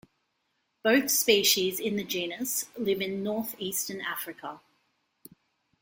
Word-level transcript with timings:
Both 0.83 1.11
species 1.11 1.79
in 1.79 1.95
the 1.95 2.03
genus 2.03 2.65
live 2.75 3.01
in 3.01 3.21
North-eastern 3.21 4.01
Africa. 4.01 4.59